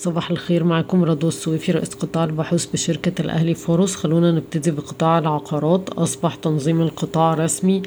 [0.00, 5.88] صباح الخير معكم رضوى السويفي رئيس قطاع البحوث بشركة الأهلي فاروس خلونا نبتدي بقطاع العقارات.
[5.90, 7.82] أصبح تنظيم القطاع رسمي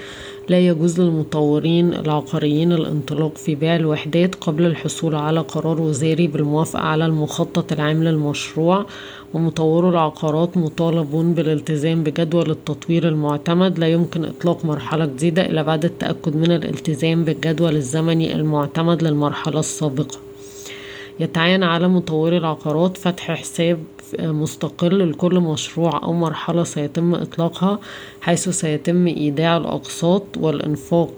[0.50, 7.06] لا يجوز للمطورين العقاريين الانطلاق في بيع الوحدات قبل الحصول على قرار وزاري بالموافقة على
[7.06, 8.86] المخطط العام للمشروع.
[9.34, 13.80] ومطورو العقارات مطالبون بالالتزام بجدول التطوير المعتمد.
[13.80, 20.33] لا يمكن إطلاق مرحلة جديدة إلا بعد التأكد من الالتزام بالجدول الزمني المعتمد للمرحلة السابقة.
[21.20, 23.84] يتعين على مطوري العقارات فتح حساب
[24.20, 27.80] مستقل لكل مشروع أو مرحلة سيتم إطلاقها
[28.22, 31.14] حيث سيتم إيداع الأقساط والإنفاق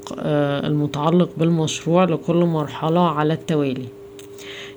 [0.67, 3.85] المتعلق بالمشروع لكل مرحلة على التوالي.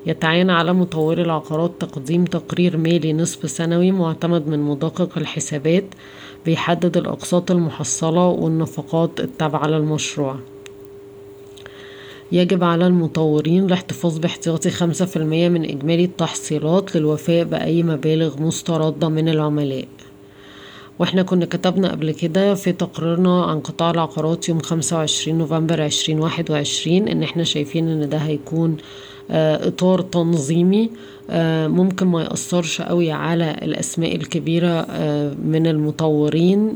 [0.07, 5.85] يتعين على مطوري العقارات تقديم تقرير مالي نصف سنوي معتمد من مدقق الحسابات
[6.47, 10.37] بيحدد الأقساط المحصلة والنفقات التابعة للمشروع.
[12.33, 19.09] يجب على المطورين الاحتفاظ باحتياطي خمسة في المية من إجمالي التحصيلات للوفاء بأي مبالغ مستردة
[19.09, 19.89] من العملاء.
[20.99, 26.21] وإحنا كنا كتبنا قبل كده في تقريرنا عن قطاع العقارات يوم خمسة وعشرين نوفمبر عشرين
[26.21, 28.77] واحد وعشرين إن إحنا شايفين إن ده هيكون
[29.31, 30.91] إطار تنظيمي
[31.69, 34.87] ممكن ما يأثرش قوي على الأسماء الكبيرة
[35.45, 36.75] من المطورين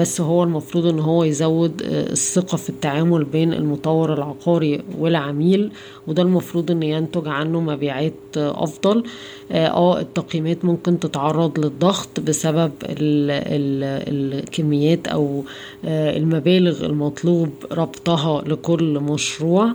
[0.00, 5.70] بس هو المفروض إن هو يزود الثقة في التعامل بين المطور العقاري والعميل
[6.06, 9.04] وده المفروض إن ينتج عنه مبيعات أفضل.
[9.52, 15.42] آه التقييمات ممكن تتعرض للضغط بسبب ال ال الكميات أو
[15.84, 19.72] المبالغ المطلوب ربطها لكل مشروع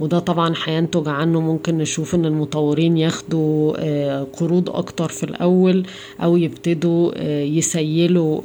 [0.00, 1.40] وده طبعا هينتج عنه.
[1.40, 3.21] ممكن نشوف إن المطورين ياخدوا
[4.32, 5.86] قروض أكتر في الأول
[6.22, 8.40] أو يبتدوا يسيلوا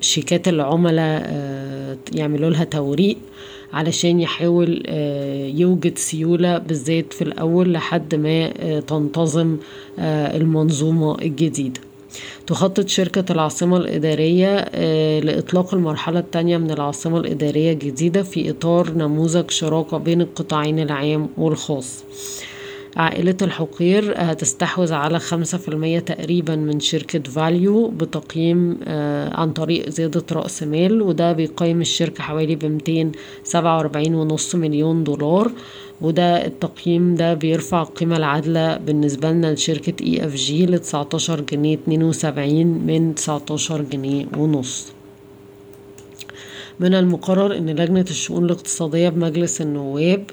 [0.00, 1.22] شيكات العملاء
[2.14, 3.16] يعملوا لها توريق
[3.72, 4.82] علشان يحاول
[5.56, 8.48] يوجد سيولة بالذات في الأول لحد ما
[8.80, 9.56] تنتظم
[9.98, 11.80] المنظومة الجديدة.
[12.46, 14.56] تخطط شركة العاصمة الإدارية
[15.20, 22.04] لإطلاق المرحلة الثانية من العاصمة الإدارية الجديدة في إطار نموذج شراكة بين القطاعين العام والخاص.
[22.96, 28.78] عائلة الحقير هتستحوذ على خمسة في المية تقريبا من شركة فاليو بتقييم
[29.32, 33.12] عن طريق زيادة رأس مال وده بيقيم الشركة حوالي بمتين
[33.44, 35.50] سبعة وأربعين ونص مليون دولار.
[36.00, 43.14] وده التقييم ده بيرفع القيمة العادلة بالنسبة لنا لشركة EFG لتسعتاشر جنيه اتنين وسبعين من
[43.14, 44.92] تسعتاشر جنيه ونص.
[46.80, 50.24] من المقرر إن لجنة الشؤون الاقتصادية بمجلس النواب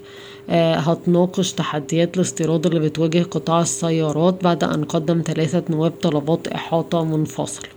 [0.49, 7.69] هتناقش تحديات الاستيراد اللي بتواجه قطاع السيارات بعد أن قدم ثلاثة نواب طلبات إحاطة منفصلة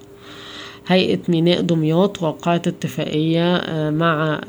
[0.86, 4.40] هيئة ميناء دمياط وقعت اتفاقية مع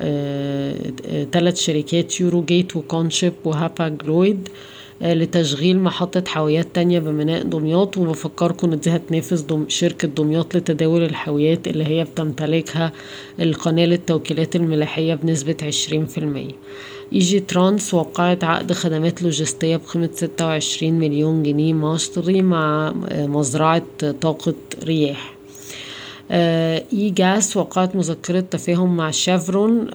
[1.32, 4.50] ثلاث شركات يورو جيت وكونشيب وهابا جلويد
[5.02, 11.68] لتشغيل محطة حاويات تانية بميناء دمياط وبفكركم إن دي هتنافس دم شركة دمياط لتداول الحاويات
[11.68, 12.92] اللي هي بتمتلكها
[13.40, 16.52] القناة للتوكيلات الملاحية بنسبة عشرين في المية.
[17.14, 23.84] ايجي ترانس وقعت عقد خدمات لوجستية بقيمة ستة وعشرين مليون جنيه مصري مع مزرعة
[24.22, 25.33] طاقة رياح.
[26.34, 29.86] اي جاس وقعت مذكرة تفاهم مع شيفرون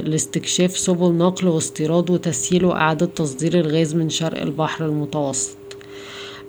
[0.00, 5.56] لاستكشاف سبل نقل واستيراد وتسهيل وإعادة تصدير الغاز من شرق البحر المتوسط.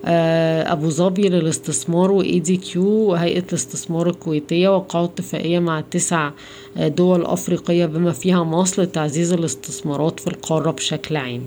[0.05, 6.31] أبو ظبي للاستثمار و ADQ وهيئة الاستثمار الكويتية وقعوا اتفاقية مع تسع
[6.77, 11.41] دول أفريقية بما فيها مصر لتعزيز الاستثمارات في القارة بشكل عام.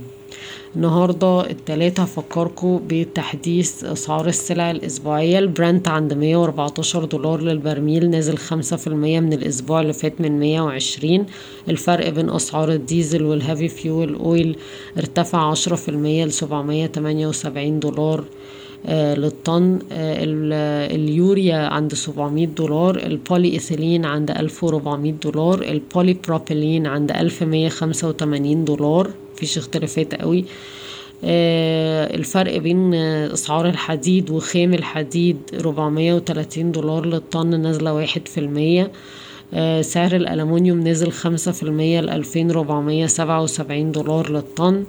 [0.76, 5.38] النهاردة التلاتة هفكركم بتحديث أسعار السلع الأسبوعية.
[5.38, 10.40] البرنت عند مية وأربعتاشر دولار للبرميل نازل خمسة في المية من الأسبوع اللي فات من
[10.40, 11.26] مية وعشرين.
[11.68, 14.56] الفرق بين أسعار الديزل وال heavy fuel oil
[14.98, 18.24] ارتفع عشرة في المية لسبعمية تمانية وسبعين دولار.
[18.88, 20.24] للطن آه
[20.94, 29.10] اليوريا عند 700 دولار البولي إيثيلين عند 1400 دولار البولي بروبيلين عند 1185 دولار.
[29.34, 30.44] مفيش اختلافات قوي.
[31.24, 38.82] آه الفرق بين إسعار الحديد وخام الحديد 430 دولار للطن نازلة واحد في المية.
[38.82, 38.90] آه
[39.80, 44.84] سعر الألمونيوم نزل خمسة في المية لألفين ربعمية سبعة وسبعين دولار للطن.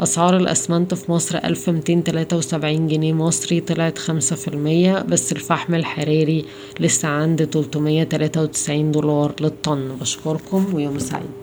[0.00, 5.32] أسعار الأسمنت في مصر ألف ميتين تلاتة وسبعين جنيه مصري طلعت خمسة في المية بس
[5.32, 6.44] الفحم الحراري
[6.80, 9.96] لسه عند تلتمية تلاتة وتسعين دولار للطن.
[10.00, 11.34] بشكركم ويوم سعيد.